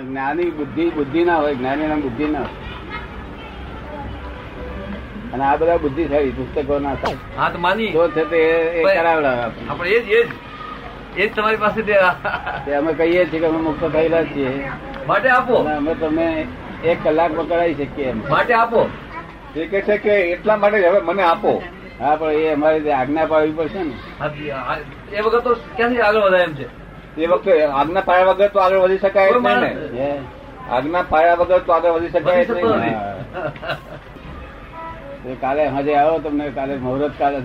જ્ઞાની 0.00 0.50
બુદ્ધિ 0.50 0.90
બુદ્ધિ 0.90 1.24
ના 1.24 1.36
હોય 1.36 1.54
જ્ઞાની 1.54 1.86
ના 1.86 1.96
બુદ્ધિ 1.96 2.26
ના 2.26 2.38
હોય. 2.38 2.56
અને 5.32 5.44
આ 5.44 5.56
બધા 5.56 5.76
બુદ્ધિશાળી 5.76 6.30
પુસ્તકો 6.30 6.78
ના 6.78 6.94
થાય. 6.94 7.16
હા 7.38 7.50
તો 7.50 7.58
માની. 7.58 7.90
જો 7.92 8.08
છે 8.08 8.24
તે 8.24 8.36
એ 8.74 8.82
કરાવડાવે 8.82 9.42
આપણે 9.68 9.90
એ 9.90 10.00
જ 10.00 10.08
એ 10.08 10.22
જ 10.24 10.30
એ 11.16 11.28
જ 11.28 11.36
તમારી 11.36 11.56
પાસે 11.56 11.82
તે 11.82 12.74
અમે 12.74 12.92
કહીએ 12.92 13.24
છીએ 13.24 13.40
કે 13.40 13.46
અમે 13.46 13.58
મુક્ત 13.58 13.84
થયેલા 13.92 14.24
છીએ. 14.24 14.70
માટે 15.06 15.28
આપો. 15.28 15.54
અમે 15.54 15.94
તમને 15.94 16.46
એક 16.84 16.98
કલાકમાં 17.04 17.48
કરાવી 17.48 17.74
શકીએ 17.74 18.06
એમ. 18.06 18.22
માટે 18.30 18.54
આપો. 18.54 18.90
એ 19.56 19.66
કે 19.66 19.80
છે 19.80 19.96
કે 19.98 20.10
એટલા 20.10 20.56
માટે 20.56 20.88
હવે 20.88 21.00
મને 21.00 21.22
આપો. 21.22 21.62
હા 22.00 22.16
પણ 22.16 22.30
એ 22.32 22.52
અમારે 22.52 22.92
આજ્ઞા 22.92 23.26
પાડવી 23.26 23.52
પડશે 23.52 23.82
ને. 23.82 23.94
એ 25.12 25.20
વખત 25.20 25.44
તો 25.44 25.54
ક્યાંથી 25.76 26.00
આગળ 26.00 26.20
વધાય 26.20 26.42
એમ 26.42 26.54
છે? 26.54 26.81
એ 27.18 27.26
વખતે 27.26 27.64
આગના 27.64 28.00
પાયા 28.00 28.24
વગર 28.24 28.48
તો 28.48 28.58
આગળ 28.58 28.78
વધી 28.78 28.98
શકાય 28.98 29.30
ને. 29.60 29.70
હે? 29.98 30.10
પાયા 31.10 31.34
વગર 31.34 31.58
તો 31.58 31.72
આગળ 31.72 31.90
વધી 31.90 32.08
શકાય 32.08 32.44
કાલે 35.40 35.66
હજે 35.68 35.94
આવો 35.96 36.18
તમને 36.18 36.50
કાલે 36.50 36.74
મુહૂર્ત 36.76 37.18
કાલે. 37.18 37.38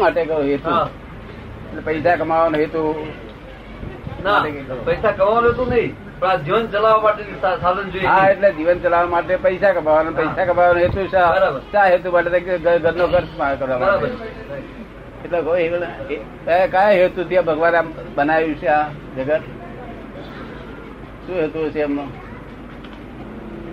માટે 0.00 0.24
કરો 0.24 0.42
હેતુ. 0.42 0.70
પૈસા 1.84 2.16
કમાવાનો 2.16 2.58
હેતુ. 2.58 2.82
ના 4.24 4.44
પૈસા 4.84 5.12
કમાવાનું 5.12 5.56
તો 5.56 5.64
નહીં 5.64 5.96
પણ 6.20 6.42
જીવન 6.42 6.66
ચલાવવા 6.66 7.02
માટે 7.02 7.22
સાધન 7.40 7.90
જોઈએ. 7.90 8.06
હા 8.06 8.28
એટલે 8.28 8.52
જીવન 8.52 8.78
ચલાવવા 8.78 9.06
માટે 9.06 9.36
પૈસા 9.36 9.72
કમાવાનો. 9.72 10.12
પૈસા 10.12 10.44
કમાવાનો 10.44 10.80
હેતુ 10.80 11.06
શા 11.72 11.84
હેતુ 11.84 12.12
માટે 12.12 12.40
ઘરનો 12.78 13.06
ખર્ચ 13.06 13.58
કરવા 13.58 13.78
માટે 13.78 14.81
એટલે 15.24 16.66
કયા 16.66 16.90
હેતુ 16.90 17.24
થી 17.24 17.38
ભગવાન 17.38 17.74
આમ 17.74 17.88
બનાવ્યું 18.14 18.54
છે 18.54 18.66
આ 18.66 18.88
જગત? 19.16 19.42
શું 21.26 21.36
હેતુ 21.36 21.70
છે 21.70 21.80
એમનો? 21.80 22.04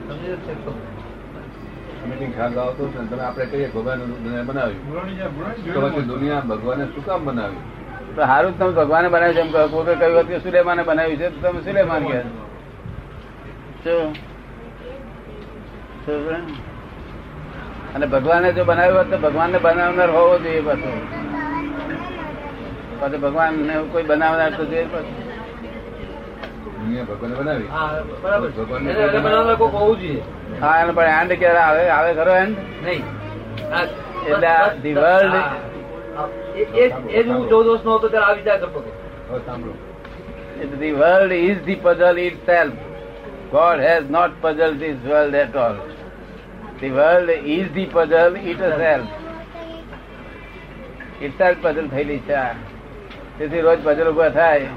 તમે 0.10 0.36
ભગવાન 6.48 6.80
બનાવ્યું. 7.26 7.80
સારું 8.16 8.60
તમે 8.60 8.72
ભગવાને 8.72 9.08
છે 9.34 9.40
એમ 9.40 9.52
કહો 9.52 9.68
કોઈ 9.68 9.96
કહ્યું 9.96 10.20
હતું 10.20 10.28
કે 10.28 10.40
સુલેમાને 10.40 10.84
બનાવ્યું 10.84 11.18
છે 11.18 11.30
તો 11.30 11.50
તમે 11.50 11.62
સુલેમાન 11.62 12.04
શું 13.84 14.16
અને 17.96 18.06
ભગવાને 18.06 18.54
જો 18.54 18.64
બનાવ્યું 18.64 18.98
હોત 18.98 19.10
તો 19.12 19.18
ભગવાનને 19.18 19.58
બનાવનાર 19.58 20.10
હોવો 20.10 20.38
જોઈએ 20.38 20.62
પાછો. 20.62 21.19
પાછો 23.00 23.18
ભગવાન 23.18 23.56
કોઈ 23.92 24.04
બનાવનાર 24.04 24.52
તો 24.52 24.66
જોઈએ 24.66 24.88
ભગવાને 27.04 27.36
બનાવી 27.36 27.68
હા. 27.68 27.90
વર્લ્ડ 28.22 28.90
એને- 28.92 29.12
ધી 29.96 30.22
પઝલ 30.60 30.82
ઇટ 30.82 30.94
પણ 30.94 31.08
એન્ડ 31.22 31.34
ક્યારે 31.34 31.60
આવે 31.60 31.90
આવે 31.90 32.14
ખરો 32.14 32.36
એન્ડ 32.36 32.58
નહીં 32.84 33.04
એટલે 34.28 34.48
હા. 34.48 35.54
હા. 36.16 36.28
એ- 36.56 36.66
જ- 36.90 37.30
હું 37.30 37.50
ચૌદ 37.50 37.68
વર્ષનો 37.68 37.98
હતો 37.98 38.08
ત્યારે 38.08 38.32
આ 38.32 38.36
વિચાર 38.36 38.58
કરતો 38.58 38.80
હતો 38.80 38.92
હવે 39.30 39.40
સાંભળો 39.46 39.74
The 40.80 40.92
world 40.94 41.32
is 41.32 41.58
the 41.66 41.76
puzzle. 41.76 42.18
God 43.52 43.78
has 43.80 44.04
not 44.10 44.32
puzzled 44.42 44.80
this 44.80 44.98
world 45.06 45.34
at 45.36 45.56
all. 45.56 45.78
The 46.82 46.90
world 46.92 47.30
is 47.50 47.70
the 47.70 47.86
puzzle 47.94 48.36
itself. 48.46 49.06
itself 51.22 51.56
puzzle 51.62 51.88
થયેલી 51.90 52.20
છે 52.20 52.34
આ. 52.34 52.50
તેથી 53.40 53.62
રોજ 53.62 53.80
puzzle 53.88 54.12
ઊભા 54.12 54.30
થાય 54.30 54.70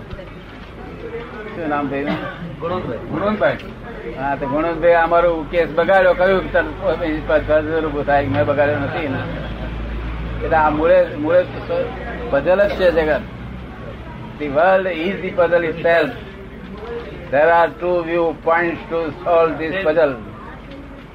શું 1.53 1.69
નામ 1.69 1.91
થયું 1.91 2.17
ગુણવંતભાઈ 2.61 4.17
હા 4.17 4.33
તો 4.37 4.45
ગુણવંતભાઈ 4.47 4.99
અમારું 5.03 5.45
કેસ 5.53 5.77
બગાડ્યો 5.79 6.15
કયું 6.15 6.51
puzzle 7.29 7.87
ઉભું 7.91 8.05
થાય 8.07 8.35
મેં 8.35 8.51
બગાડ્યો 8.51 8.81
નથી 8.81 9.09
ને 9.09 9.23
એટલે 10.43 10.56
આ 10.56 10.71
મૂળે 10.72 10.99
મૂળે 11.19 11.41
puzzle 12.33 12.67
જ 12.67 12.75
છે 12.78 12.91
જગત 12.99 13.22
The 14.34 14.49
world 14.51 14.87
is 14.89 15.21
the 15.22 15.31
puzzle 15.33 15.62
itself. 15.62 16.11
There 17.31 17.53
are 17.53 17.69
two 17.78 18.03
viewpoints 18.03 18.81
to 18.89 19.15
solve 19.22 19.59
this 19.59 19.84
puzzle. 19.84 20.15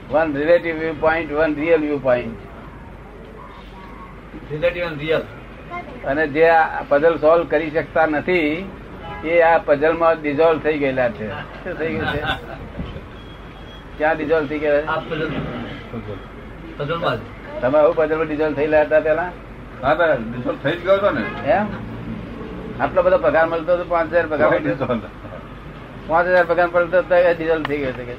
One 0.10 0.34
relative 0.34 0.78
viewpoint, 0.80 1.34
one 1.34 1.56
real 1.56 1.80
viewpoint. 1.80 2.38
Relative 4.52 4.84
and 4.84 5.02
real 5.02 5.24
અને 6.06 6.24
જે 6.30 6.46
આ 6.52 6.84
પઝલ 6.90 7.16
સોલ્વ 7.20 7.44
કરી 7.48 7.72
શકતા 7.72 8.08
નથી 8.08 8.52
એ 9.26 9.42
આ 9.44 9.58
પઝલમાં 9.62 10.16
ડિઝોલ્વ 10.20 10.60
થઈ 10.64 10.78
ગયેલા 10.80 11.10
છે. 11.12 11.28
શું 11.64 11.74
થઈ 11.78 11.92
ગયું 11.94 12.08
છે? 12.14 12.22
ક્યાં 13.98 14.16
ડિઝોલ્વ 14.18 14.48
થઈ 14.50 14.60
ગયા 14.60 14.84
આ 14.88 15.00
પઝલ 15.02 15.22
પઝલમાં 16.80 17.18
જ. 17.18 17.22
તમે 17.62 17.78
આવું 17.78 17.96
પઝલમાં 17.96 18.28
ડિઝોલ્વ 18.28 18.56
થયેલા 18.56 18.84
હતા 18.86 19.02
પેલા 19.02 19.30
હા 19.82 19.96
તો 19.96 20.06
ડિઝોલ્વ 20.24 20.60
થઈ 20.64 20.74
જ 20.74 20.82
ગયો 20.82 20.98
હતો 20.98 21.10
ને. 21.12 21.24
એમ? 21.52 21.66
આટલો 22.80 23.00
બધો 23.04 23.18
પગાર 23.20 23.46
મળતો 23.48 23.72
હતો 23.74 23.86
પાંચ 23.86 24.10
હજાર 24.12 24.28
પગાર 24.28 24.50
પાંચ 26.10 26.28
હજાર 26.28 26.46
પગાર 26.48 26.68
મળતો 26.70 26.98
હતો 27.00 27.16
ડિઝોલ્વ 27.34 27.64
થઈ 27.66 27.80
ગયો 27.84 27.94
છે 27.94 28.04
કે 28.06 28.16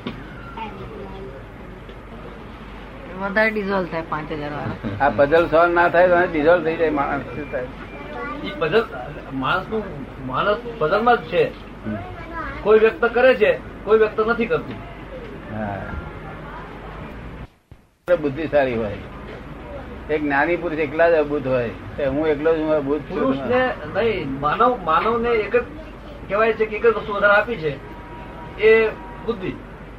વધારે 3.23 3.51
ડિઝોલ્વ 3.55 3.87
થાય 3.93 4.05
પાંચ 4.13 4.31
હજાર 4.41 4.53
વાળા. 4.57 4.79
આ 5.05 5.11
પઝલ 5.19 5.45
સોલ્વ 5.55 5.73
ના 5.79 5.89
થાય 5.97 6.09
તો 6.13 6.17
ડિઝોલ્વ 6.33 6.63
થઈ 6.69 6.77
જાય 6.81 6.95
માણસ 7.01 7.27
શું 7.35 7.47
થાય? 7.53 7.69
એ 8.47 8.51
પઝલ 8.61 8.85
માણસનું 9.43 9.85
માણસ 10.31 10.61
પઝલમાં 10.81 11.19
જ 11.19 11.31
છે. 11.31 11.43
કોઈ 12.65 12.81
વ્યક્ત 12.87 13.05
કરે 13.19 13.31
છે 13.43 13.51
કોઈ 13.85 13.99
વ્યક્ત 14.03 14.19
નથી 14.27 14.49
કરતું. 14.55 14.79
બુદ્ધિશાળી 18.25 18.79
હોય. 18.83 18.99
એક 20.15 20.21
જ્ઞાની 20.23 20.59
પુરુષ 20.65 20.81
એકલા 20.87 21.11
જ 21.13 21.15
અબુદ્ધ 21.25 21.49
હોય. 21.55 21.73
હું 22.15 22.25
એકલો 22.35 22.51
જ 22.57 22.59
હું 22.67 22.75
અબુદ્ધ 22.77 23.05
ને 23.09 23.15
પુરુષને 23.15 23.63
નહીં 23.95 24.29
માનવ 24.87 25.15
ને 25.25 25.33
એક 25.47 25.55
જ 25.55 25.65
કહેવાય 26.29 26.53
છે 26.59 26.65
કે 26.67 26.77
એક 26.77 26.85
જ 26.85 26.95
વસ્તુ 26.99 27.13
વધારે 27.17 27.35
આપી 27.39 27.59
છે. 27.65 27.73
એ 28.69 28.91
બુદ્ધિ. 29.27 29.53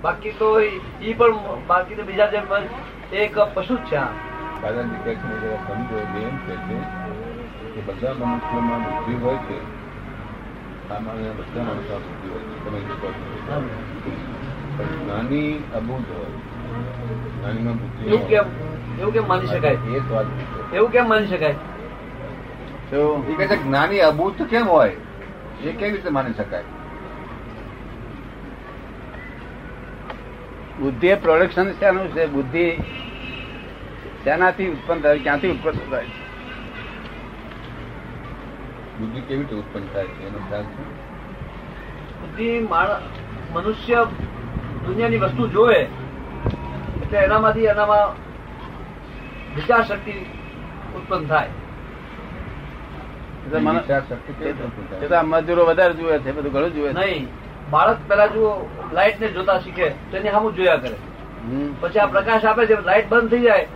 બાકી 0.04 0.34
તો 0.40 0.48
એ 0.60 0.70
પણ 1.20 1.36
બાકી 1.70 1.96
તો 2.00 2.04
બીજા 2.10 2.32
જેમ 2.34 2.46
એક 3.14 3.36
પશુ 3.54 3.76
છે 3.76 4.00
દાદાજી 4.62 4.98
કહે 5.04 5.16
છે 5.16 5.28
જરા 5.42 5.60
સમજો 5.68 5.98
એમ 5.98 6.38
કે 6.38 6.56
છે 6.56 6.78
કે 7.74 7.82
બધા 7.82 8.14
મનુષ્યોમાં 8.14 8.84
બુદ્ધિ 8.84 9.24
હોય 9.24 9.36
છે 9.36 9.56
સામાન્ય 10.90 11.30
બધા 11.30 11.64
માણસોમાં 11.64 12.02
બુદ્ધિ 12.02 12.30
હોય 12.30 12.40
છે. 12.40 12.46
તમે 12.66 12.80
જે 12.80 12.94
કહો 13.02 13.10
છો. 13.10 13.22
અબુદ્ધ 15.78 16.12
હોય. 16.12 16.30
જ્ઞાનીમાં 17.42 17.78
બુદ્ધિ 17.78 18.10
એવું. 18.10 18.28
કેમ? 18.28 18.46
એવું 19.00 19.14
કેમ 19.14 19.28
માની 19.28 19.48
શકાય? 19.48 19.72
એ 19.72 20.00
પૂછો. 20.00 20.26
એવું 20.74 20.92
કેમ 20.92 21.10
માની 21.10 21.28
શકાય? 21.28 21.56
તો 22.92 23.26
એ 23.30 23.34
કહે 23.34 23.48
છે 23.48 23.64
જ્ઞાની 23.64 24.00
અબુદ્ધ 24.00 24.42
કેમ 24.42 24.68
હોય? 24.68 24.92
એ 25.64 25.72
કેવી 25.72 25.92
રીતે 25.92 26.10
માની 26.10 26.34
શકાય? 26.34 26.64
બુદ્ધિ 30.80 31.08
એ 31.08 31.16
પ્રોડક્શન 31.16 31.68
શાનું 31.80 32.08
છે? 32.16 32.24
બુદ્ધિ 32.36 32.66
શેનાથી 34.24 34.68
ઉત્પન્ન 34.68 35.00
થાય? 35.02 35.20
ક્યાંથી 35.20 35.52
ઉત્પન્ન 35.52 35.92
થાય? 35.92 36.08
બુદ્ધિ 39.00 39.20
કેવી 39.22 39.40
રીતે 39.40 39.56
ઉત્પન્ન 39.56 39.86
થાય 39.94 40.08
છે? 40.08 40.22
એનો 40.28 40.40
ખ્યાલ 40.50 40.66
છે? 40.74 40.84
બુદ્ધિ 42.22 42.48
મનુષ્ય 43.54 43.96
દુનિયાની 44.86 45.22
વસ્તુ 45.24 45.44
જોવે 45.48 45.80
એટલે 47.02 47.18
એનામાંથી 47.20 47.66
એનામાં 47.74 48.08
વિચાર 49.56 49.84
શક્તિ 49.84 50.14
ઉત્પન્ન 50.98 51.24
થાય? 51.26 51.50
મજૂરો 55.26 55.64
વધારે 55.66 55.94
જુએ 55.94 56.16
છે 56.20 56.32
બધું 56.32 56.52
ઘણું 56.54 56.72
જુએ 56.74 56.92
નહીં. 56.94 57.24
બાળક 57.72 57.98
પેલા 58.08 58.28
જો 58.28 58.70
લાઈટ 58.94 59.22
ને 59.22 59.28
જોતા 59.28 59.60
શીખે 59.60 59.90
તો 59.90 60.18
એની 60.18 60.32
સામું 60.32 60.56
જોયા 60.56 60.76
કરે. 60.76 60.98
પછી 61.82 62.00
આ 62.00 62.06
પ્રકાશ 62.06 62.46
આપે 62.46 62.66
છે 62.66 62.80
લાઈટ 62.86 63.10
બંધ 63.10 63.32
થઈ 63.32 63.40
જાય 63.40 63.68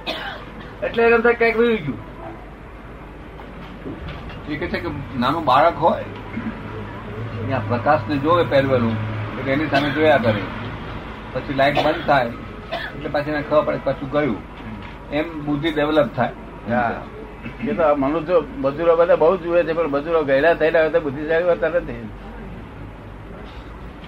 એટલે 0.84 1.04
એમ 1.04 1.22
થાય 1.22 1.34
કંઈક 1.34 1.58
વયું 1.58 1.76
ગયું. 1.76 2.00
એ 4.50 4.56
કે 4.56 4.68
છે 4.68 4.80
કે 4.80 4.90
નાનું 5.20 5.46
બાળક 5.46 5.78
હોય 5.78 6.06
ત્યાં 7.48 7.68
પ્રકાશને 7.68 8.18
જોવે 8.18 8.44
પહેરવેલું 8.44 8.96
એટલે 9.40 9.52
એની 9.54 9.68
સામે 9.68 9.90
જોયા 9.90 10.18
કરે. 10.18 10.42
પછી 11.34 11.54
લાઈટ 11.54 11.84
બંધ 11.86 12.06
થાય 12.08 12.28
એટલે 12.96 13.10
પછી 13.10 13.30
એને 13.30 13.42
ખબર 13.42 13.64
પડે 13.64 13.78
કે 13.78 13.84
પાછું 13.84 14.10
ગયું. 14.12 14.38
એમ 15.12 15.46
બુદ્ધિ 15.46 15.72
ડેવલપ 15.72 16.10
થાય. 16.16 16.32
હા. 16.70 16.92
એ 17.68 17.74
તો 17.74 17.84
આ 17.84 17.96
મનુષ્યો 17.96 18.44
મજૂરો 18.58 18.96
બધા 18.96 19.16
બહુ 19.16 19.38
જુએ 19.38 19.64
છે 19.64 19.74
પણ 19.74 19.88
મજૂરો 19.88 20.24
ગયેલા 20.24 20.54
થયેલા 20.54 20.80
હોય 20.80 20.90
તો 20.90 21.00
બુદ્ધિશાળી 21.00 21.44
હોતા 21.44 21.70
નથી. 21.70 22.04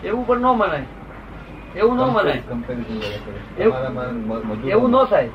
એવું 0.06 0.28
પણ 0.28 0.38
ન 0.40 0.44
મનાય. 0.44 0.84
એવું 1.76 1.98
ન 1.98 2.02
મનાય. 2.02 2.44
એવું- 4.70 4.92
ન 4.92 5.04
થાય. 5.04 5.30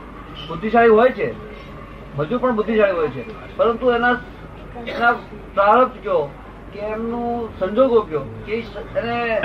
બુદ્ધિશાળી 0.48 0.88
હોય 0.88 1.10
છે. 1.10 1.34
મજૂર 2.16 2.38
પણ 2.38 2.56
બુદ્ધિશાળી 2.56 2.92
હોય 2.92 3.08
છે. 3.08 3.56
પરંતુ 3.56 3.92
એના 3.92 4.16
એના 4.86 5.12
પ્રારબ્ધ 5.54 6.02
કયો 6.02 6.30
કે 6.72 6.78
એમનું 6.78 7.58
સંજોગો 7.58 8.00
કયો 8.00 8.20
કે 8.46 8.52
એને 8.96 9.42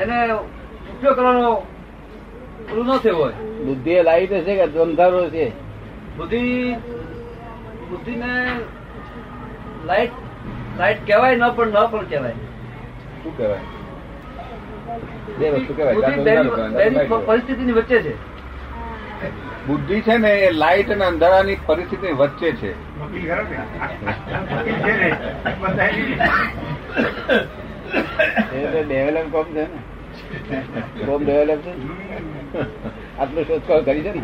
એને 0.00 0.32
ઉપયોગ 0.32 1.14
કરવાનો 1.14 1.54
પૂરું 2.70 2.86
ન 2.86 2.96
થયો 2.96 3.16
હોય. 3.16 3.32
બુદ્ધિ 3.64 3.90
એ 3.90 4.02
લાઈટ 4.02 4.32
હશે 4.32 4.66
કે 4.66 4.78
અંધારો 4.78 5.30
છે? 5.30 5.48
બુદ્ધિ 6.16 6.72
બુદ્ધિને 7.90 8.60
લાઈટ 9.86 10.10
લાઈટ 10.78 11.06
કહેવાય 11.06 11.36
ન 11.36 11.48
પણ 11.48 11.66
ન 11.66 11.86
પણ 11.90 12.04
કહેવાય. 12.04 12.32
શું 13.22 13.36
કહેવાય? 13.36 13.58
બે 15.38 15.50
વસ્તુ 15.50 15.72
કહેવાય. 15.74 15.94
બુદ્ધિ 15.94 17.20
પરિસ્થિતિની 17.26 17.72
વચ્ચે 17.72 17.98
છે. 18.02 18.14
બુદ્ધિ 19.66 20.00
છે 20.00 20.16
ને 20.16 20.30
એ 20.40 20.50
લાઇટ 20.52 20.90
અને 20.90 21.04
અંધારાની 21.04 21.56
પરિસ્થિતિ 21.66 22.12
વચ્ચે 22.12 22.50
છે. 22.52 22.70
એ 28.54 28.82
ડેવલપ 28.82 29.26
કોમ 29.32 29.44
છે 29.44 29.62
ને? 29.62 29.78
કોમ 31.06 31.20
ડેવલપ 31.24 31.60
છે? 31.60 31.72
આટલું 33.18 33.44
શોધખોળ 33.44 33.82
કરી 33.82 34.02
છે 34.02 34.12
ને 34.12 34.22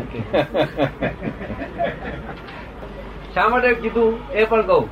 શા 3.33 3.47
માટે 3.47 3.73
કીધું? 3.73 4.11
એ 4.31 4.45
પણ 4.45 4.61
કહું. 4.61 4.85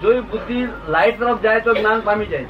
જો 0.00 0.08
એ 0.12 0.20
બુદ્ધિ 0.20 0.58
લાઈટ 0.88 1.20
તરફ 1.20 1.40
જાય 1.42 1.60
તો 1.60 1.74
જ્ઞાન 1.74 2.00
પામી 2.00 2.26
જાય 2.26 2.46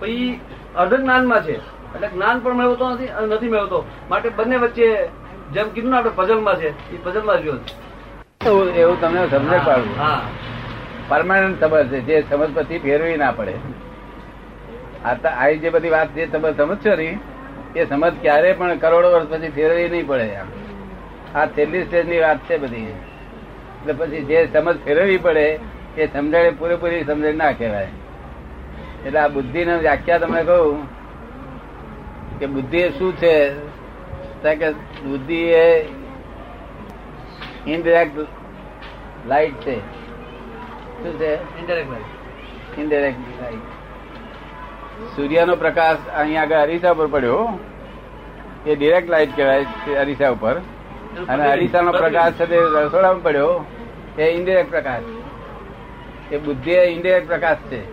પછી 0.00 0.40
અર્ધ 0.76 0.94
જ્ઞાનમાં 0.94 1.42
છે. 1.42 1.73
એટલે 1.94 2.08
જ્ઞાન 2.08 2.38
પણ 2.38 2.54
મેળવતો 2.54 2.90
નથી 2.90 3.06
અને 3.06 3.34
નથી 3.34 3.48
મેળવતો. 3.48 3.84
માટે 4.10 4.28
બંને 4.28 4.56
વચ્ચે 4.56 5.08
જેમ 5.52 5.68
કીધું 5.68 5.90
ને 5.90 5.96
આપણે 5.96 6.10
પઝલમાં 6.14 6.56
છે 6.56 6.94
એ 6.94 6.98
પઝલમાં 7.04 7.36
રહ્યો 7.36 7.56
છે. 7.56 7.84
એવું 8.80 9.00
તમને 9.00 9.28
સમજે 9.28 9.58
પાડું. 9.66 9.98
હા. 9.98 10.20
પરમાનન્ટ 11.08 11.64
સમજ 11.64 11.86
છે 11.86 12.00
જે 12.00 12.24
સમજ 12.30 12.50
પછી 12.54 12.78
ફેરવી 12.78 13.16
ના 13.16 13.30
પડે. 13.30 13.54
આ 15.04 15.14
તો 15.14 15.54
જે 15.54 15.70
બધી 15.70 15.90
વાત 15.90 16.08
જે 16.14 16.26
તમે 16.26 16.52
સમજશો 16.52 16.96
ને 16.96 17.18
એ 17.76 17.84
સમજ 17.84 18.12
ક્યારે 18.22 18.52
પણ 18.52 18.78
કરોડો 18.78 19.12
વર્ષ 19.12 19.26
પછી 19.26 19.48
ફેરવી 19.48 19.88
નહીં 19.88 20.06
પડે 20.06 20.36
આમ 20.36 20.46
આ 21.34 21.46
છેલ્લી 21.46 21.84
સ્ટેજની 21.84 22.18
વાત 22.18 22.38
છે 22.38 22.58
બધી. 22.58 22.82
એટલે 22.82 23.92
પછી 23.92 24.24
જે 24.24 24.48
સમજ 24.52 24.76
ફેરવવી 24.84 25.18
પડે 25.18 25.60
એ 25.96 26.06
સમજણ 26.06 26.54
પૂરેપૂરી 26.58 27.04
સમજણ 27.04 27.34
ના 27.34 27.52
કહેવાય. 27.52 27.88
એટલે 29.06 29.18
આ 29.18 29.28
બુદ્ધિ 29.28 29.64
વ્યાખ્યા 29.64 30.18
તમે 30.18 30.42
કહું 30.42 31.03
કે 32.38 32.46
બુદ્ધિ 32.46 32.78
એ 32.78 32.90
શું 32.90 33.16
છે? 33.16 33.50
કે 34.54 34.70
બુદ્ધિ 35.04 35.42
એ 35.42 35.80
ઇનડિરેક્ટ 37.66 38.26
લાઈટ 39.26 39.54
છે. 39.54 39.78
શું 39.78 41.18
છે? 41.18 41.34
ઇનડિરેક્ટ 41.34 41.90
લાઈટ 41.90 42.78
ઇનડિરેક્ટ 42.78 43.42
લાઈટ 43.42 43.58
સૂર્યનો 45.16 45.56
પ્રકાશ 45.56 45.96
અહીંયા 46.14 46.42
આગળ 46.42 46.56
અરીસા 46.56 46.90
ઉપર 46.90 47.06
પડ્યો. 47.06 47.58
એ 48.66 48.74
ડિરેક્ટ 48.74 49.10
લાઈટ 49.10 49.36
કહેવાય 49.36 49.66
અરીસા 49.98 50.30
ઉપર. 50.30 50.54
અને 51.28 51.50
અરીસાનો 51.50 51.92
પ્રકાશ 51.92 52.32
છે 52.32 52.46
તે 52.46 52.56
રસોડામાં 52.56 53.22
પડ્યો. 53.22 53.64
એ 54.18 54.22
ઇનડિરેક્ટ 54.22 54.70
પ્રકાશ. 54.70 55.02
એ 56.32 56.38
બુદ્ધિ 56.38 56.70
એ 56.70 56.84
ઇનડિરેક્ટ 56.84 57.28
પ્રકાશ 57.28 57.56
છે. 57.56 57.84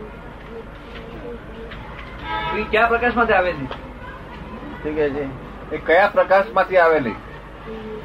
કયા 2.71 2.87
પ્રકાશમાંથી 2.87 3.33
આવે 3.33 3.53
છે? 3.53 3.90
શું 4.83 4.95
કે 4.95 5.09
છે. 5.09 5.51
એ 5.75 5.77
કયા 5.77 6.07
પ્રકાશમાંથી 6.07 6.77
આવેલી? 6.77 7.15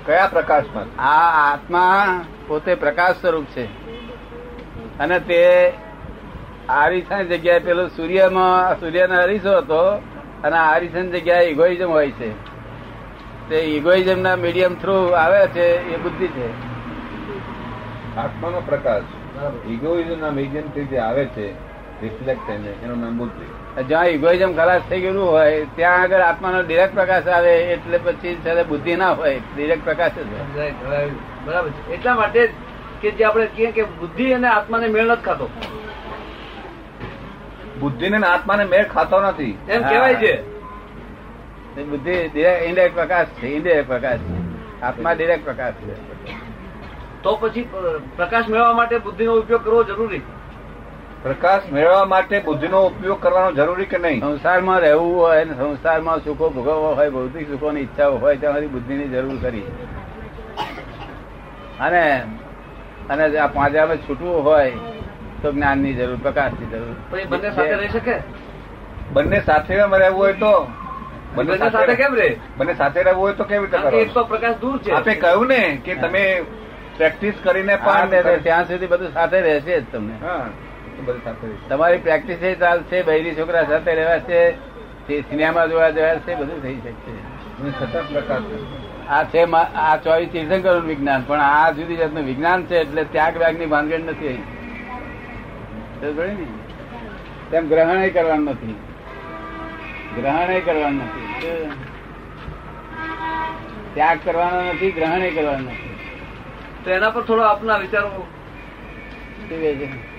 કયા 0.07 0.27
પ્રકાશમાં? 0.27 1.03
આ 1.03 1.53
આત્મા 1.53 2.21
પોતે 2.47 2.75
પ્રકાશ 2.75 3.17
સ્વરૂપ 3.21 3.45
છે. 3.45 3.65
અને 4.99 5.21
તે 5.21 5.73
આરીસાની 6.69 7.25
જગ્યાએ 7.25 7.59
પેલો 7.59 7.89
સૂર્યમાં 7.89 8.81
સૂર્યનો 8.81 9.15
અરીસો 9.15 9.57
હતો 9.57 9.89
અને 10.45 10.57
આ 10.57 10.79
જગ્યાએ 10.79 11.47
ઇગોઇઝમ 11.47 11.91
હોય 11.91 12.11
છે. 12.11 12.57
તે 13.49 13.57
ઇગોઇઝમ 13.57 14.21
ના 14.21 14.37
મીડિયમ 14.37 14.75
થ્રુ 14.75 14.95
આવે 14.95 15.47
છે 15.47 15.95
એ 15.95 15.97
બુદ્ધિ 15.97 16.27
છે. 16.27 16.49
આત્માનો 18.17 18.61
પ્રકાશ 18.61 19.03
ઇગોઇઝમના 19.69 20.31
મીડિયમથી 20.31 20.85
જે 20.85 20.99
આવે 20.99 21.25
છે 21.25 21.53
રિફ્લેક્ટ 22.03 22.47
થઈને 22.47 22.69
એનું 22.69 23.01
નામ 23.01 23.19
બુદ્ધિ. 23.19 23.66
જ્યાં 23.83 24.07
ઇગોઇઝમ 24.07 24.57
ખલાસ 24.57 24.83
થઈ 24.91 25.01
ગયેલું 25.01 25.31
હોય 25.31 25.65
ત્યાં 25.65 26.03
આગળ 26.03 26.21
આત્માનો 26.21 26.63
ડિરેક્ટ 26.63 26.95
પ્રકાશ 26.95 27.29
આવે 27.29 27.57
એટલે 27.57 27.99
પછી 27.99 28.35
છે 28.35 28.63
બુદ્ધિ 28.63 28.97
ના 28.97 29.13
હોય 29.13 29.41
ડિરેક્ટ 29.57 29.85
પ્રકાશ 29.85 30.13
જ. 30.13 30.27
બરાબર 31.47 31.71
છે. 31.71 31.93
એટલા 31.93 32.15
માટે 32.15 32.49
કે 33.01 33.11
જે 33.11 33.25
આપણે 33.25 33.47
કહીએ 33.47 33.71
કે 33.71 33.83
બુદ્ધિ 33.83 34.33
અને 34.33 34.49
આત્માને 34.49 34.87
મેળ 34.87 35.07
નથી 35.07 35.23
ખાતો. 35.23 35.49
બુદ્ધિ 37.81 38.09
ને 38.09 38.27
આત્માને 38.27 38.65
મેળ 38.65 38.89
ખાતો 38.89 39.21
નથી. 39.21 39.59
એમ. 39.69 39.83
કહેવાય 39.83 40.15
છે. 40.15 40.57
બુદ્ધિ 41.83 42.13
ઇન્ડિરેક્ટ 42.41 42.95
પ્રકાશ 42.95 43.27
છે 43.27 43.47
ઇન્ડિરેક્ટ 43.47 43.89
પ્રકાશ 43.89 44.19
છે. 44.19 44.57
આત્મા 44.83 45.13
ડિરેક્ટ 45.13 45.45
પ્રકાશ 45.45 45.75
છે. 45.75 45.95
તો 47.23 47.37
પછી 47.37 47.69
પ્રકાશ 48.17 48.49
મેળવવા 48.49 48.73
માટે 48.73 48.99
બુદ્ધિનો 48.99 49.35
ઉપયોગ 49.35 49.65
કરવો 49.65 49.85
જરૂરી. 49.85 50.21
પ્રકાશ 51.23 51.63
મેળવવા 51.73 52.05
માટે 52.05 52.39
બુદ્ધિનો 52.39 52.87
ઉપયોગ 52.87 53.21
કરવાનો 53.21 53.53
જરૂરી 53.53 53.85
કે 53.85 53.99
નહીં? 53.99 54.21
સંસારમાં 54.21 54.81
રહેવું 54.81 55.15
હોય 55.21 55.41
અને 55.41 55.55
સંસારમાં 55.55 56.19
સુખો 56.21 56.51
ભોગવવા 56.51 56.95
હોય 56.95 57.11
ભૌતિક 57.11 57.49
સુખોની 57.51 57.81
ઈચ્છા 57.81 58.07
હોય 58.07 58.37
ત્યાં 58.37 58.55
સુધી 58.55 58.67
બુદ્ધિની 58.67 59.09
જરૂર 59.09 59.39
કરી. 59.43 59.65
અને 61.81 62.23
અને 63.11 63.39
આ 63.39 63.47
પાંજરામાં 63.47 63.97
છૂટવું 63.97 64.45
હોય 64.45 64.71
તો 65.43 65.53
જ્ઞાનની 65.53 65.95
જરૂર 65.95 66.17
પ્રકાશની 66.23 66.67
જરૂર. 66.67 66.97
બંને 67.31 67.51
સાથે 67.51 67.75
રહી 67.75 67.89
શકે? 67.89 68.15
બંને 69.13 69.41
સાથે 69.41 69.75
રહેવું 69.75 70.19
હોય 70.19 70.33
તો? 70.33 70.67
બંને 71.37 71.57
સાથે 71.57 71.95
કેમ 71.95 72.15
રહે? 72.15 72.37
બંને 72.59 72.75
સાથે 72.75 73.03
રહેવું 73.03 73.23
હોય 73.23 73.33
તો 73.33 73.45
કેવી 73.45 73.67
રીતે 73.67 73.97
એક 73.97 74.15
તો 74.15 74.25
પ્રકાશ 74.25 74.57
દૂર 74.61 74.79
છે. 74.79 74.93
આપે 74.93 75.15
કહ્યું 75.15 75.47
ને 75.47 75.81
કે 75.85 75.95
તમે 75.95 76.43
પ્રેક્ટિસ 76.97 77.35
કરીને 77.43 77.77
પણ 77.77 78.41
ત્યાં 78.43 78.65
સુધી 78.65 78.87
બધું 78.87 79.13
સાથે 79.13 79.41
રહેશે 79.41 79.81
જ 79.81 79.85
તમને. 79.93 80.15
હા. 80.23 80.47
તમારી 81.69 81.99
પ્રેક્ટિસ 81.99 82.59
ચાલશે 82.59 83.03
બૈરી 83.03 83.35
છોકરા 83.35 83.63
સાથે 83.63 83.95
રહેવાશે 83.95 84.51
તે 85.09 85.21
સિનેમા 85.21 85.67
જોવા 85.67 85.91
જવાશે 85.91 86.35
બધું 86.35 86.63
થઈ 86.63 86.75
શકશે. 86.75 87.37
છે. 88.41 89.07
આ 89.09 89.25
છે 89.25 89.53
આ 89.75 89.97
ચોવીસ 89.97 90.29
તીર્થંકર 90.29 90.81
વિજ્ઞાન 90.81 91.23
પણ 91.27 91.41
આ 91.41 91.71
જુદી 91.71 91.97
જાતનું 91.97 92.25
વિજ્ઞાન 92.25 92.65
છે 92.65 92.77
એટલે 92.77 93.05
ત્યાગ 93.05 93.37
વ્યાગની 93.37 93.67
ભાનગડ 93.67 94.01
નથી 94.01 94.29
ને? 94.29 96.13
તેમ 97.51 97.69
ગ્રહણ 97.69 98.09
કરવાનું 98.09 98.45
નથી. 98.45 98.77
ગ્રહણ 100.17 100.61
કરવાનું 100.61 100.99
નથી. 100.99 101.71
ત્યાગ 103.95 104.19
કરવાનો 104.25 104.63
નથી 104.63 104.91
ગ્રહણ 104.91 105.21
કરવાનું 105.35 105.67
નથી. 105.67 105.99
તો 106.85 106.91
એના 106.91 107.11
પર 107.11 107.23
થોડો 107.23 107.43
આપના 107.43 107.77
વિચારો 107.77 108.27
છે? 109.51 110.16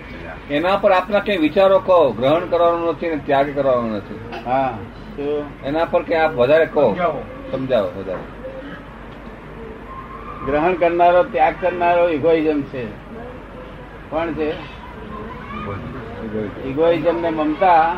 એના 0.50 0.78
પર 0.78 0.92
આપના 0.92 1.20
કઈ 1.20 1.38
વિચારો 1.38 1.80
કહો 1.80 2.12
ગ્રહણ 2.12 2.46
કરવાનું 2.46 2.90
નથી 2.90 3.10
ને 3.10 3.16
ત્યાગ 3.26 3.56
કરવાનો 3.56 3.96
નથી. 3.96 4.20
હા 4.46 4.78
એના 5.66 5.86
પર 5.86 6.04
કે 6.04 6.16
આપ 6.16 6.34
વધારે 6.34 6.66
કહો. 6.66 6.94
સમજાવો. 7.52 7.92
વધારે. 8.00 8.38
ગ્રહણ 10.46 10.74
કરનારો 10.74 11.24
ત્યાગ 11.24 11.56
કરનારો 11.62 12.10
ઇગોઇઝમ 12.10 12.62
છે. 12.62 12.86
કોણ 14.10 14.34
છે? 14.34 14.52
ઇગોઇઝમ 16.68 17.22
ને 17.22 17.30
મમતા 17.30 17.96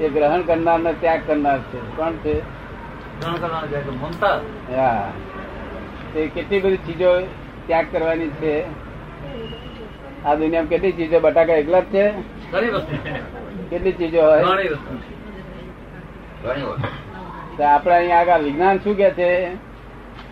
એ 0.00 0.08
ગ્રહણ 0.08 0.42
કરનાર 0.42 0.80
ને 0.80 0.92
ત્યાગ 0.92 1.20
કરનાર 1.26 1.58
છે. 1.58 1.96
કોણ 1.96 2.12
છે? 2.12 2.40
ગ્રહણ 2.40 3.92
મમતા. 3.92 4.40
હા. 4.76 5.10
તે 6.14 6.26
કેટલી 6.26 6.60
બધી 6.60 6.76
ચીજો 6.76 7.20
ત્યાગ 7.66 7.86
કરવાની 7.92 8.28
છે. 8.28 8.84
આ 10.24 10.34
દુનિયામાં 10.36 10.68
કેટલી 10.68 10.92
ચીજો 10.92 11.18
બટાકા 11.20 11.56
એકલા 11.62 11.80
જ 11.80 11.92
છે? 11.92 12.04
કેટલી 13.70 13.92
ચીજો 13.92 14.20
હોય? 14.22 14.42
ઘણી 14.44 14.70
વસ્તુ 14.70 14.94
તો 17.56 17.62
આપણે 17.64 17.94
અહીંયા 17.94 18.22
આગળ 18.22 18.44
વિજ્ઞાન 18.44 18.80
શું 18.84 18.96
કે 18.96 19.08
છે? 19.18 19.28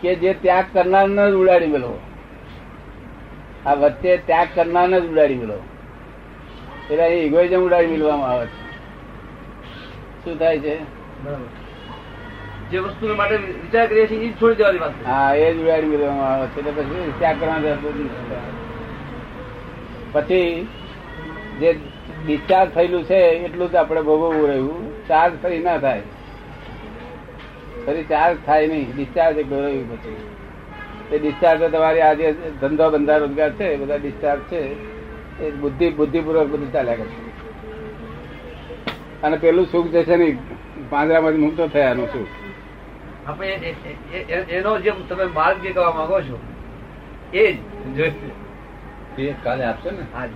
કે 0.02 0.14
જે 0.22 0.30
ત્યાગ 0.42 0.66
કરનાર 0.72 1.08
ને 1.08 1.24
જ 1.30 1.34
ઉડાડી 1.34 1.72
મેલો 1.74 1.90
આ 3.66 3.74
વચ્ચે 3.74 4.16
ત્યાગ 4.26 4.48
કરનાર 4.54 4.86
ને 4.88 5.00
જ 5.00 5.10
ઉડાડી 5.10 5.40
મેલો 5.42 5.58
એટલે 6.90 7.04
અહીં 7.04 7.26
ઇગોઇઝમ 7.26 7.66
ઉડાડી 7.66 7.92
મેળવામાં 7.92 8.30
આવે 8.30 8.46
છે. 8.46 8.58
શું 10.24 10.38
થાય 10.38 10.58
છે? 10.60 10.74
બરાબર. 11.24 11.48
જે 12.70 12.78
વસ્તુ 12.80 13.14
માટે 13.14 13.36
વિચાર 13.62 13.86
કરીએ 13.88 14.06
છીએ 14.08 14.26
એ 14.26 14.34
છોડી 14.40 14.58
દેવાની 14.58 14.80
વાત 14.80 14.94
હા 15.06 15.30
એ 15.36 15.46
જ 15.54 15.56
ઉડાડી 15.62 15.92
મેળવામાં 15.94 16.28
આવે 16.32 16.46
છે. 16.46 16.60
એટલે 16.60 16.72
પછી 16.82 17.14
ત્યાગ 17.18 17.36
કરવાનો. 17.38 18.61
પછી 20.12 20.68
જે 21.60 21.72
ડિસ્ચાર્જ 22.26 22.70
થયેલું 22.70 23.04
છે, 23.04 23.14
એટલું 23.14 23.70
જ 23.70 23.74
આપણે 23.74 24.02
ભોગવવું 24.02 24.48
રહ્યું. 24.48 25.06
ચાર્જ 25.08 25.34
ફરી 25.42 25.58
ના 25.58 25.78
થાય. 25.78 26.02
ફરી 27.86 28.04
ચાર્જ 28.04 28.38
થાય 28.46 28.66
નહીં. 28.66 28.96
ડિસ્ચાર્જ 28.96 29.38
એક 29.38 29.52
રહ્યું 29.52 30.02
પછી. 30.02 30.16
તે 31.10 31.18
ડિસ્ચાર્જ 31.18 31.62
તમારી 31.62 32.00
આજે 32.00 32.34
ધંધો 32.60 32.90
બંધા 32.90 33.16
રોજગાર 33.16 33.52
છે, 33.52 33.64
એ 33.64 33.76
બધા 33.76 33.96
ડિસ્ચાર્જ 33.96 34.40
છે. 34.40 34.92
એ 35.42 35.50
બુદ્ધિ, 35.50 35.90
બુદ્ધિપૂર્વક 35.90 36.46
બધું 36.46 36.72
ચાલ્યા 36.72 36.94
કરશે. 36.94 37.32
અને 39.22 39.36
પેલું 39.36 39.66
સુખ 39.66 39.86
જે 39.86 40.02
છે 40.02 40.16
ને, 40.16 40.38
પાંજરામાંથી 40.90 41.38
મુક્ત 41.38 41.60
થયાનું 41.60 42.06
સુખ. 42.06 42.26
આપણે 43.26 43.48
એ- 43.48 43.70
એ- 43.70 44.16
એ- 44.16 44.34
એ- 44.34 44.56
એનો 44.56 44.80
જે 44.80 44.92
તમે 45.08 45.24
માર્ગ 45.24 45.60
જે 45.60 45.70
કહેવા 45.70 45.92
માંગો 45.92 46.20
છો, 46.20 46.38
એ 47.34 47.52
જ. 47.52 47.56
કાલે 49.16 49.64
આપશો 49.64 49.90
ને? 49.90 50.04
હા 50.14 50.26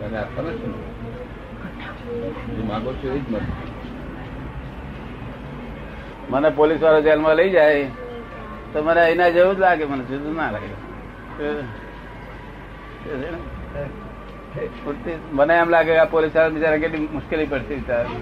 કાલે 0.00 0.18
આપવાના 0.18 0.52
છે 0.52 0.66
ને? 0.66 0.76
જે 2.56 2.62
માગો 2.62 2.90
છો 2.92 3.06
એ 3.08 3.18
જ 3.18 3.22
મળશે. 3.30 3.52
મને 6.30 6.50
પોલીસ 6.50 6.80
વાળો 6.80 7.00
જેલમાં 7.00 7.36
લઈ 7.36 7.50
જાય. 7.50 7.88
તો 8.72 8.82
મને 8.82 9.02
એના 9.10 9.28
જેવું 9.28 9.56
જ 9.56 9.58
લાગે 9.58 9.84
મને 9.84 10.04
જુદું 10.04 10.34
ના 10.34 10.50
લાગે. 10.50 10.74
મને 15.32 15.54
એમ 15.54 15.68
લાગે 15.68 15.92
કે 15.92 15.98
આ 15.98 16.06
પોલીસવાળા 16.06 16.50
બિચારા 16.50 16.78
કેટલી 16.78 17.08
મુશ્કેલી 17.12 17.46
પડતી 17.46 17.80
તમને 17.80 18.16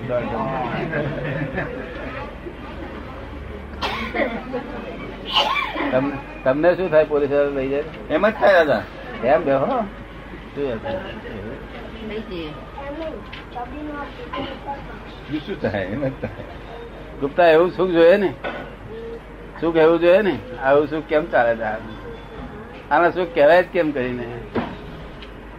તમને 6.45 6.77
શું 6.77 6.91
થાય 6.91 7.05
પોલીસ 7.05 7.31
લઈ 7.31 7.69
જાય? 7.69 7.85
એમ 8.11 8.29
જ 8.29 8.33
થાય 8.33 8.53
દાદા. 8.53 8.83
એમ 9.25 9.43
જઈએ 9.43 10.75
બીજું 15.31 15.41
શું 15.41 15.61
થાય? 15.61 15.85
એમ 15.85 16.09
જ 16.09 16.13
થાય. 16.23 16.31
ગુપ્તા 17.21 17.49
એવું 17.49 17.73
સુખ 17.73 17.91
જોઈએ 17.91 18.17
ને? 18.17 18.35
સુખ 19.61 19.77
એવું 19.77 20.01
જોઈએ 20.01 20.23
ને? 20.23 20.39
આવું 20.63 20.89
સુખ 20.89 21.05
કેમ 21.05 21.27
ચાલે 21.27 21.57
છે? 21.57 21.63
આના 21.63 22.97
આને 22.97 23.11
સુખ 23.11 23.29
કહેવાય 23.35 23.63
જ 23.63 23.67
કેમ 23.67 23.91
કરીને? 23.91 24.27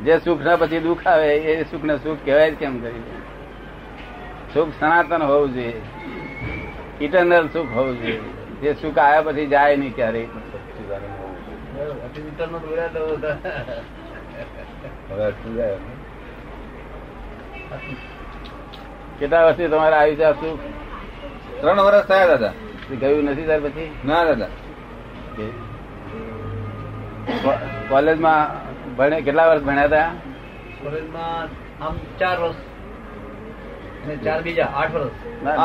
જે 0.03 0.19
સુખ 0.19 0.41
ના 0.41 0.55
પછી 0.55 0.79
દુઃખ 0.79 1.07
આવે 1.07 1.35
એ 1.37 1.63
સુખ 1.63 1.83
ને 1.83 1.97
સુખ 1.97 2.17
કહેવાય 2.25 2.51
જ 2.51 2.53
કેમ 2.53 2.81
કરીને? 2.81 3.11
સુખ 4.53 4.69
સનાતન 4.79 5.23
હોવું 5.23 5.53
જોઈએ. 5.53 5.81
ઇટરનલ 7.01 7.47
સુખ 7.47 7.67
હોવું 7.73 8.01
જોઈએ. 8.01 8.19
જે 8.61 8.73
સુખ 8.73 8.97
આવ્યા 8.97 9.21
પછી 9.21 9.47
જાય 9.47 9.75
નહીં 9.75 9.95
ક્યારેય 9.95 10.25
તો. 10.25 10.39
કેટલા 19.19 19.43
વર્ષથી 19.43 19.67
તમારે 19.67 19.95
આવી 19.95 20.15
છે 20.15 20.31
સુખ? 20.31 20.59
ત્રણ 21.61 21.79
વર્ષ 21.79 22.05
થયા 22.05 22.25
દાદા. 22.25 22.53
ગયું 22.99 23.23
નથી 23.23 23.45
ત્યાર 23.45 23.59
પછી? 23.59 23.95
ના 24.05 24.23
દાદા. 24.23 24.47
કોલેજમાં 27.89 28.65
ભણે 28.95 29.21
કેટલા 29.21 29.47
વર્ષ 29.47 29.63
ભણ્યા 29.63 29.83
હતા? 29.83 30.09
કોલેજમાં 30.83 31.39
આમ 31.85 31.97
ચાર 32.19 32.39
વર્ષ. 32.39 32.55
ચાર 34.25 34.39
બીજા 34.45 34.69
આઠ 34.81 34.95
વર્ષ 34.95 35.13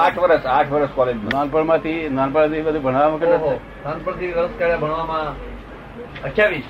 આઠ 0.02 0.18
વર્ષ 0.18 0.44
આઠ 0.56 0.70
વર્ષ 0.74 0.92
કોલેજમાં 0.98 1.32
નાનપણમાંથી 1.36 1.98
નાનપણથી 2.18 2.62
બધું 2.66 2.82
ભણવામાં 2.86 3.20
કેટલા 3.22 3.40
નાનપણથી 3.86 4.30
વર્ષ 4.36 4.54
કાઢ્યા 4.60 4.82
ભણવામાં 4.84 5.28
અઠ્યાવીસ. 6.28 6.68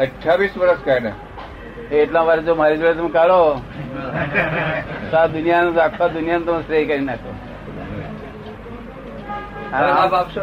અઠ્યાવીસ 0.00 0.52
વર્ષ 0.62 0.82
કાઢ્યા. 0.88 1.18
એટલા 2.00 2.24
વર્ષ 2.28 2.44
જો 2.48 2.54
મારી 2.60 2.78
જોડે 2.82 2.94
તમે 3.00 3.10
કાઢો 3.16 3.40
તો 5.10 5.16
આ 5.16 5.26
દુનિયાનું 5.34 5.82
આખા 5.86 6.08
દુનિયાનું 6.18 6.46
તમે 6.46 6.60
શ્રેય 6.68 6.84
કરી 6.90 7.06
નાખો. 7.08 7.30
લાભ 9.72 10.14
આપશો 10.20 10.42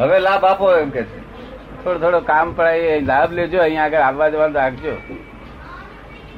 હવે 0.00 0.18
લાભ 0.26 0.44
આપો 0.50 0.66
એમ 0.80 0.90
કે 0.96 1.02
છે. 1.02 1.18
થોડો 1.84 1.98
થોડો 2.04 2.20
કામ 2.32 2.46
પડાય 2.58 3.00
લાભ 3.12 3.30
લેજો 3.38 3.58
અહીંયા 3.64 3.86
આગળ 3.88 4.04
આવવા 4.08 4.28
જવાનું 4.34 4.56
રાખજો. 4.60 4.94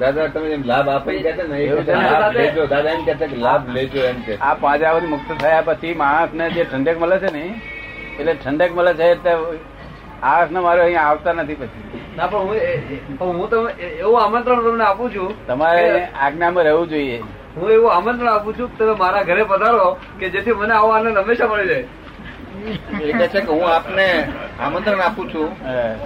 દાદા 0.01 0.29
તમે 0.29 0.49
જેમ 0.49 0.63
લાભ 0.65 0.89
આપે 0.89 1.11
કહેતા 1.23 1.47
ને 1.49 1.57
ને? 1.87 1.95
લાભ 2.03 2.35
લેજો 2.35 2.67
દાદા 2.67 2.93
એમ 2.93 3.03
કહેતા 3.05 3.29
કે 3.29 3.37
લાભ 3.37 3.69
લેજો 3.69 4.01
એમ 4.11 4.19
કે. 4.27 4.35
આ 4.41 5.01
મુક્ત 5.07 5.31
થયા 5.41 5.63
પછી 5.63 5.95
માણસને 5.95 6.45
જે 6.51 6.65
ઠંડક 6.65 6.97
મળે 7.01 7.17
છે 7.19 7.31
ને 7.33 7.43
એટલે 8.19 8.35
ઠંડક 8.35 8.71
મળે 8.75 8.93
છે 8.95 9.11
એટલે 9.11 9.33
આળસને 10.23 10.61
મારો 10.61 10.83
અહીંયા 10.83 11.09
આવતા 11.09 11.33
નથી 11.33 11.55
પછી. 11.55 11.83
ના 12.17 12.27
પણ 12.27 12.39
હું 13.21 13.35
હું 13.41 13.51
તમે 13.51 13.71
એવું 14.01 14.21
આમંત્રણ 14.23 14.63
તમને 14.63 14.85
આપું 14.85 15.13
છું 15.15 15.35
તમારે 15.47 15.85
આજ્ઞામાં 16.23 16.65
રહેવું 16.65 16.89
જોઈએ. 16.89 17.19
હું 17.57 17.71
એવું 17.71 17.93
આમંત્રણ 17.93 18.29
આપું 18.29 18.59
છું 18.59 18.69
તમે 18.79 18.95
મારા 19.05 19.23
ઘરે 19.23 19.45
પધારો 19.45 19.87
કે 20.21 20.31
જેથી 20.31 20.53
મને 20.53 20.75
આવો 20.75 20.91
આનંદ 20.93 21.19
હંમેશા 21.19 21.49
મળી 21.49 21.69
જાય. 21.69 21.85
એ 23.03 23.13
કહે 23.13 23.29
છે 23.29 23.41
કે 23.41 23.53
હું 23.53 23.75
આપને 23.75 24.29
આમંત્રણ 24.61 25.01
આપું 25.01 25.35
છું 25.35 25.49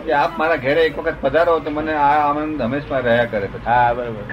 કે 0.05 0.13
આપ 0.13 0.39
મારા 0.39 0.57
ઘરે 0.57 0.83
એક 0.85 0.99
વખત 0.99 1.15
પધારો 1.21 1.59
તો 1.59 1.71
મને 1.71 1.95
આ 1.95 2.29
આનંદ 2.29 2.63
હંમેશમાં 2.63 3.01
રહ્યા 3.01 3.25
કરે 3.25 3.49
હા 3.67 3.93
બરોબર. 3.93 4.25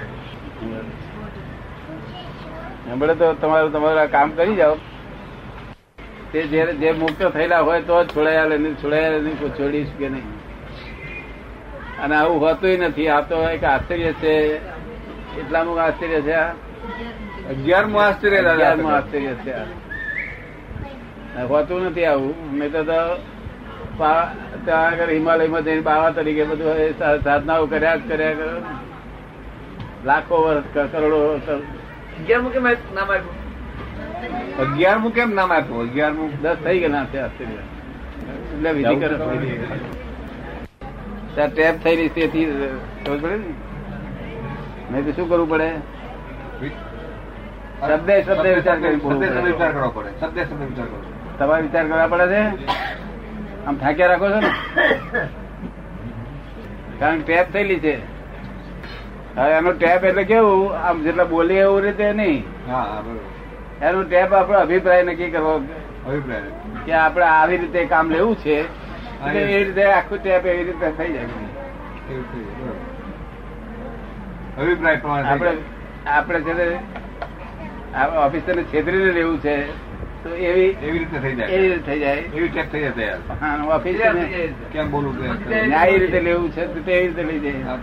હમણાં 2.92 3.18
તો 3.18 3.32
તમારું 3.32 3.72
તમારું 3.72 4.10
કામ 4.10 4.30
કરી 4.30 4.56
જાઓ. 4.56 4.76
તે 6.32 6.42
જયારે 6.42 6.72
જે 6.72 6.92
મુક્ત 6.92 7.22
થયેલા 7.22 7.60
હોય 7.60 7.80
તો 7.80 8.04
જ 8.04 8.16
છોડાયા 8.16 8.44
લે 8.44 8.58
નહીં 8.58 8.74
છોડાયા 8.74 9.10
નહીં 9.10 9.54
છોડીશ 9.58 9.88
કે 9.98 10.08
નહીં. 10.08 10.24
અને 12.02 12.16
આવું 12.16 12.40
હોતું 12.40 12.70
નથી. 12.70 13.08
આ 13.08 13.20
તો 13.20 13.48
એક 13.48 13.64
આશ્ચર્ય 13.64 14.12
છે. 14.12 14.56
એટલાનું 15.40 15.82
આશ્ચર્ય 15.82 16.20
છે 16.20 16.32
આ? 16.32 16.48
અગિયારમું. 17.50 18.04
આશ્ચર્ય 18.04 18.38
અગિયારમું 18.38 18.92
આશ્ચર્ય 18.92 19.34
છે 19.34 19.52
આ. 19.52 19.64
હોતું 21.50 21.80
નથી 21.84 22.04
આવું. 22.04 22.34
મેં 22.52 22.68
તો 22.72 22.82
ત્યાં 24.64 24.86
આગળ 24.86 25.10
હિમાલયમાં 25.10 25.64
જઈને 25.64 25.80
બાવા 25.80 26.10
તરીકે 26.10 26.44
બધું 26.44 26.98
સાધનાઓ 27.24 27.66
કર્યા 27.66 27.96
જ 27.96 28.08
કર્યા 28.08 28.32
કરો 28.34 28.62
લાખો 30.04 30.36
વર્ષ 30.44 30.66
કરોડો 30.92 31.20
અગિયારમું 32.18 32.52
કેમ 32.52 32.66
નામ 32.94 33.08
આપ્યું? 33.12 33.36
અગિયારમું 34.64 35.12
કેમ 35.14 35.28
નામ 35.34 35.50
આપ્યું. 35.52 35.80
અગિયારમું 35.80 36.28
દસ 36.42 36.56
થઈ 36.64 36.78
ગયા 36.80 37.04
છે 37.12 37.18
એટલે 37.18 38.70
વિધિ 38.72 38.94
કરે. 38.96 39.14
ત્યાં 41.34 41.50
ટેપ 41.54 41.76
રહી 41.86 42.08
તેથી 42.16 42.44
ખબર 43.04 43.18
પડે 43.22 43.36
ને? 43.36 43.52
નહીં 44.90 45.04
તો 45.04 45.10
શું 45.12 45.26
કરવું 45.30 45.48
પડે? 45.50 45.68
શબ્દે 47.88 48.14
શબ્દે. 48.22 48.50
વિચાર 48.54 48.76
કરવો 48.80 49.90
પડે. 49.94 50.10
શબ્દે 50.20 50.42
શબ્દે 50.44 50.64
વિચાર 50.64 50.86
કરવો 50.86 51.00
પડે. 51.00 51.19
તમારે 51.40 51.62
વિચાર 51.62 51.84
કરવા 51.88 52.06
પડે 52.06 52.26
છે? 52.26 52.66
આમ 53.66 53.76
થાક્યા 53.76 54.06
રાખો 54.06 54.30
છો 54.30 54.40
ને? 54.40 54.50
કારણ 56.98 57.20
ટેપ 57.20 57.52
થયેલી 57.52 57.80
છે. 57.80 57.94
હવે 59.36 59.52
એનો 59.52 59.72
ટેપ 59.72 60.04
એટલે 60.04 60.24
કેવું? 60.24 60.78
આમ 60.78 61.02
જેટલા 61.02 61.24
બોલીએ 61.24 61.60
એવું 61.60 61.80
રીતે 61.82 62.12
નહીં. 62.12 62.44
હા 62.68 62.82
હા 62.82 63.00
બરોબર. 63.00 63.86
એનો 63.86 64.02
ટેપ 64.02 64.32
આપણો 64.32 64.58
અભિપ્રાય 64.58 65.02
નક્કી 65.02 65.30
કરવો. 65.30 65.56
અભિપ્રાય 66.06 66.40
કે 66.86 66.92
આપણે 66.92 67.24
આવી 67.24 67.56
રીતે 67.56 67.84
કામ 67.84 68.10
લેવું 68.10 68.36
છે 68.36 68.56
એ. 68.60 69.64
રીતે 69.64 69.84
આખું 69.84 70.22
ટેપ 70.22 70.46
એવી 70.46 70.64
રીતે 70.64 70.90
થઈ 70.90 71.12
જાય. 71.12 71.24
અભિપ્રાય 74.58 74.96
આપણે. 75.24 75.52
આપણે 76.06 76.40
છે 76.40 76.54
ઓફિસર 78.16 78.56
ને 78.56 78.62
છેતરીને 78.62 79.12
લેવું 79.12 79.38
છે. 79.40 79.89
તો 80.22 80.28
એવી 80.48 80.70
એવી 80.86 80.98
રીતે 80.98 81.18
થઈ 81.24 81.34
જાય. 81.36 81.48
એવી 81.56 81.68
રીતે 81.68 81.84
થઈ 81.88 82.00
જાય. 82.00 82.22
એવી 82.36 82.50
ટેપ 82.54 82.68
થઈ 82.72 82.82
જાય 82.82 83.16
હા 83.42 83.52
ઓફિસર 83.76 84.14
કેમ 84.72 84.86
બોલવું 84.90 85.14
તો 85.18 85.22
રીતે 85.98 86.20
લેવું 86.28 86.48
છે 86.56 86.62
તો 86.66 86.80
રીતે 86.86 87.22
લઈ 87.28 87.40
જાય. 87.44 87.76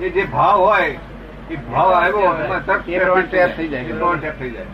એ 0.00 0.02
જે 0.10 0.22
ભાવ 0.34 0.58
હોય 0.66 0.90
એ 1.50 1.56
ભાવ 1.70 1.90
આવ્યો 1.92 2.28
એમાં 2.44 2.62
તરત 2.66 2.82
ટેપ 3.30 3.50
થઈ 3.56 3.68
જાય. 3.68 3.84
ટેપ 4.18 4.36
થઈ 4.38 4.50
જાય. 4.50 4.70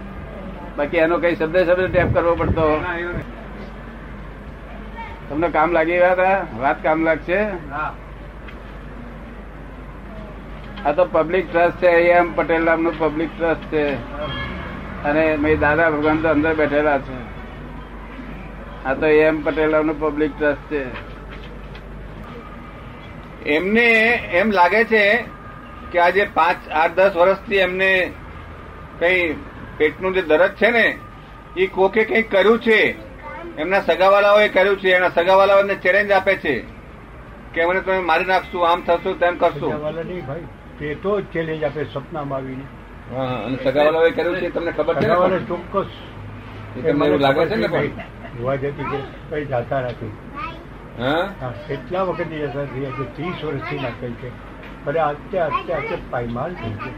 બાકી 0.76 1.00
એનો 1.05 1.17
કઈ 1.19 1.35
શબ્દ 1.35 1.57
શબ્દ 1.69 1.87
ટેપ 1.93 2.09
કરવો 2.15 2.35
પડતો. 2.41 2.67
તમને 5.29 5.49
કામ 5.55 5.71
લાગી 5.73 5.99
ગયા 6.00 6.17
હતા? 6.17 6.37
વાત 6.65 6.79
કામ 6.83 6.99
લાગશે? 7.05 7.38
આ 10.87 10.93
તો 10.99 11.05
પબ્લિક 11.15 11.47
ટ્રસ્ટ 11.53 11.79
છે 11.83 11.91
એમ 12.19 12.26
પટેલ 12.37 12.62
નામનું 12.69 12.95
પબ્લિક 12.99 13.31
ટ્રસ્ટ 13.38 13.65
છે. 13.73 13.85
અને 15.06 15.56
દાદા 15.56 15.90
ભગવાન 15.90 16.22
તો 16.22 16.28
અંદર 16.28 16.54
બેઠેલા 16.54 16.98
છે. 16.98 17.18
આ 18.84 18.94
તો 18.94 19.06
એમ 19.06 19.42
પટેલા 19.42 19.82
નું 19.82 20.00
પબ્લિક 20.00 20.32
ટ્રસ્ટ 20.38 20.72
છે. 20.72 20.84
એમને 23.48 23.88
એમ 24.32 24.50
લાગે 24.50 24.84
છે 24.84 25.25
કે 25.92 25.98
આજે 25.98 26.25
પાંચ, 26.34 26.70
આઠ, 26.70 26.94
દસ 26.94 27.16
વર્ષથી 27.16 27.56
એમને 27.56 27.90
કઈ 28.98 29.34
પેટનું 29.76 30.14
જે 30.14 30.22
દરદ 30.22 30.54
છે 30.54 30.70
ને, 30.70 30.86
એ 31.56 31.66
કોકે 31.66 32.04
કઈ 32.04 32.22
કર્યું 32.22 32.58
છે? 32.58 32.80
એમના 33.58 33.80
સગાવાલાઓએ 33.80 34.48
કર્યું 34.48 34.80
છે, 34.80 34.90
એના 34.90 35.08
સગાવાલાઓ 35.08 35.62
ચેલેન્જ 35.82 36.10
આપે 36.10 36.36
છે 36.36 36.54
કે 37.54 37.66
મને 37.66 37.80
તમે 37.80 37.98
મારી 37.98 38.25
નાખશું, 38.25 38.68
આમ 38.68 38.80
થશું, 38.80 39.20
તેમ 39.20 39.36
કરશું. 39.36 39.72
પેટો 40.78 41.20
ચેલેન્જ 41.20 41.64
આપે, 41.64 41.84
સપનામાં 41.84 42.38
આવીને. 42.38 42.66
હા. 43.14 43.44
અને 43.44 43.56
સગાવાલાઓએ 43.56 44.12
કર્યું 44.12 44.40
છે 44.40 44.50
તમને 44.50 44.72
ખબર 44.72 44.94
છે 44.94 45.06
ને 45.06 45.38
ચોક્કસ. 45.38 45.92
તમને 46.82 47.06
એવું 47.06 47.20
લાગે 47.20 47.46
છે 47.46 47.56
ને 47.56 47.68
પણ? 47.68 47.90
જોવા 48.38 48.56
જતી 48.56 48.84
કે 48.84 48.98
કઈ 49.30 49.44
જાતા 49.44 49.80
નથી. 49.80 50.12
હા? 50.98 51.52
કેટલા 51.68 52.04
વખત 52.04 52.30
જતા 52.30 52.66
થયા 52.66 52.90
છે 52.96 53.04
ત્રીસ 53.14 53.44
વર્ષથી 53.44 53.80
ના 53.80 53.90
કઈ 54.00 54.14
છે. 54.20 54.32
અરે 54.86 54.98
આજે 54.98 55.38
અત્યારે 55.40 55.75
આજે 55.75 55.96
પાયમાલ 56.10 56.52
થઈ 56.54 56.75
છે 56.84 56.90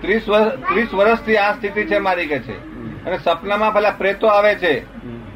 ત્રીસ 0.00 0.28
વર્ષ 0.28 0.52
ત્રીસ 0.68 0.94
વર્ષથી 0.94 1.36
આ 1.36 1.52
સ્થિતિ 1.52 1.84
છે 1.84 1.98
મારી 1.98 2.26
કે 2.26 2.38
છે. 2.38 2.56
અને 3.06 3.18
સપનામાં 3.18 3.72
પેલા 3.74 3.90
પ્રેતો 3.90 4.26
આવે 4.26 4.54
છે. 4.54 4.84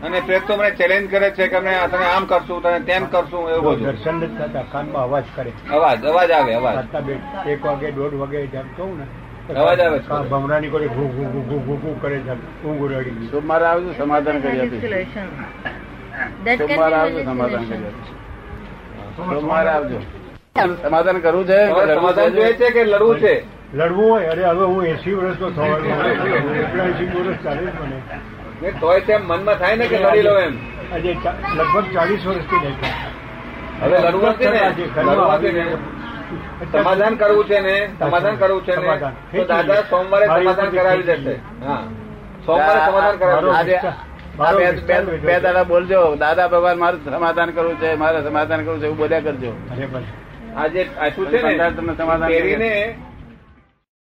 અને 0.03 0.21
પ્રેતો 0.21 0.57
મને 0.57 0.71
ચેલેન્જ 0.71 1.11
કરે 1.11 1.31
છે 1.31 1.49
કે 1.49 1.57
અમે 1.57 1.71
તને 1.91 2.05
આમ 2.05 2.27
કરશું 2.27 2.63
તને 2.63 2.81
તેમ 2.81 3.07
કરશું 3.07 3.51
એવું 3.51 3.77
બધું. 3.77 3.87
દર્શન 3.87 4.15
નથી 4.15 4.37
થતા 4.37 4.63
કાનમાં 4.63 5.05
અવાજ 5.05 5.25
કરે. 5.35 5.53
અવાજ 5.73 6.05
અવાજ 6.05 6.31
આવે 6.31 6.55
અવાજ. 6.55 6.77
એક 7.47 7.65
વાગે 7.65 7.91
દોઢ 7.91 8.15
વાગે 8.15 8.47
જેમ 8.47 8.67
કહું 8.77 8.99
ને 8.99 9.07
અવાજ 9.53 9.81
આવે 9.81 9.99
છે. 9.99 10.09
ભમરાની 10.31 10.71
કોઈ 10.71 10.89
ઘૂ 10.89 11.09
ઘૂ 11.09 11.27
ઘૂ 11.27 11.43
ઘૂ 11.43 11.61
ઘૂ 11.61 11.79
ઘૂ 11.79 11.95
કરે 12.01 12.19
છે 12.21 12.33
ઊંઘ 12.65 12.85
રડી 12.93 13.29
સોમવારે 13.31 13.67
આવજો 13.67 13.91
સમાધાન 13.95 14.39
કરી 14.43 14.61
આપીશ. 14.61 14.85
સોમવારે 16.61 16.97
આવજો 16.97 17.21
સમાધાન 17.21 17.65
કરી 17.65 17.83
આપીશ. 17.83 18.13
સોમવારે 19.17 19.71
આવજો. 19.71 19.99
સમાધાન 20.83 21.19
કરવું 21.23 21.47
છે 21.47 21.59
લડવું 21.67 21.95
સમાધાન 21.97 22.27
છે? 22.27 22.37
જોઈએ 22.37 22.55
છે 22.57 22.69
કે 22.73 22.83
લડવું 22.85 23.17
છે? 23.19 23.35
લડવું 23.75 24.09
હોય 24.11 24.31
અરે 24.31 24.43
હવે 24.45 24.65
હું 24.65 24.85
એસી 24.87 25.15
વર્ષ 25.15 25.39
તો 25.39 25.49
થવાનું 25.51 25.85
એસી 26.91 27.09
વર્ષ 27.15 27.43
ચાલે 27.45 27.61
જ 27.63 27.69
મને. 27.81 27.99
તોય 28.81 29.01
તેમ 29.03 29.23
મનમાં 29.25 29.59
થાય 29.59 29.77
ને 29.77 29.87
કે 29.89 29.99
લડી 29.99 30.23
લો 30.23 30.35
એમ? 30.39 30.55
આજે 30.93 31.11
લગભગ 31.55 31.87
ચાલીસ 31.95 32.23
વર્ષથી 32.25 32.61
નહીં 32.61 32.77
હવે 33.81 33.97
લડવું 34.01 34.31
નથી 34.31 34.51
ને? 34.51 35.65
સમાધાન 36.73 37.15
કરવું 37.15 37.45
છે 37.45 37.61
ને 37.61 37.89
સમાધાન 37.99 38.37
કરવું 38.37 38.65
છે 38.65 38.77
ને 38.77 38.99
તો 39.39 39.45
દાદા 39.45 39.75
સોમવારે 39.75 40.27
સમાધાન 40.27 40.71
કરાવી 40.71 41.03
દેશે. 41.03 41.31
હા. 41.67 41.83
સોમવારે 42.47 42.91
સમાધાન 42.91 43.17
કરાવી 43.17 43.51
આજે 43.51 44.71
બે 44.81 45.01
બે- 45.01 45.41
બે 45.41 45.63
બોલજો. 45.63 46.17
દાદા 46.17 46.49
ભગવાન 46.49 46.79
મારું 46.79 47.05
સમાધાન 47.05 47.51
કરવું 47.51 47.81
છે 47.81 47.95
મારે 47.95 48.23
સમાધાન 48.23 48.65
કરવું 48.65 48.81
છે 48.81 48.85
એવું 48.85 48.97
બોલ્યા 48.99 49.21
કરજો. 49.21 49.53
આજે 50.57 50.89
આ 51.01 51.09
શું 51.09 51.27
છે 51.27 51.43
ને? 51.43 51.71
તમને 51.71 51.95
સમાધાન 51.97 52.31